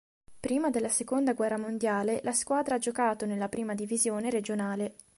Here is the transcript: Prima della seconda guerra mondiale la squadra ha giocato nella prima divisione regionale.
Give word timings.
Prima 0.39 0.71
della 0.71 0.89
seconda 0.89 1.33
guerra 1.33 1.59
mondiale 1.59 2.21
la 2.23 2.33
squadra 2.33 2.73
ha 2.73 2.77
giocato 2.79 3.27
nella 3.27 3.49
prima 3.49 3.75
divisione 3.75 4.31
regionale. 4.31 4.95